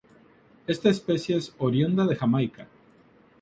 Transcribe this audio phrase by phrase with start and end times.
[0.65, 2.67] Esta especie es oriunda de Jamaica.